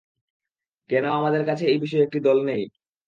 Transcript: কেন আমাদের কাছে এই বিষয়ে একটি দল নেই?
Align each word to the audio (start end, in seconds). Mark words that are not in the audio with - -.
কেন 0.89 1.05
আমাদের 1.11 1.43
কাছে 1.45 1.63
এই 1.67 1.79
বিষয়ে 1.83 2.05
একটি 2.05 2.19
দল 2.27 2.37
নেই? 2.47 2.63